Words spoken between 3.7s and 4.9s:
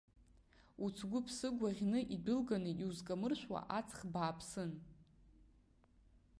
аҵх бааԥсын.